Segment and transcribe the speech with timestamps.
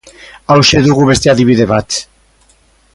[0.53, 2.01] Hauxe dugu beste adibide bat.